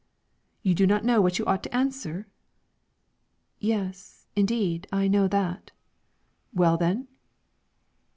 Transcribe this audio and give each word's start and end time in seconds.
"You 0.63 0.73
do 0.73 0.87
not 0.87 1.05
know 1.05 1.21
what 1.21 1.37
you 1.37 1.45
ought 1.45 1.61
to 1.61 1.75
answer?" 1.75 2.25
"Yes, 3.59 4.25
indeed, 4.35 4.87
I 4.91 5.07
know 5.07 5.27
that." 5.27 5.69
"Well, 6.55 6.75
then?" 6.75 7.07